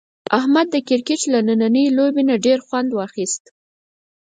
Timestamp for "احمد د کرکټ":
0.39-1.21